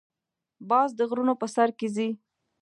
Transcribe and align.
باز 0.69 0.89
د 0.99 1.01
غرونو 1.09 1.33
په 1.41 1.47
سر 1.55 1.69
کې 1.77 1.87
ځې 1.95 2.09